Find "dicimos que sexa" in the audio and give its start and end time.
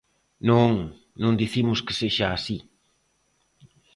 1.41-2.27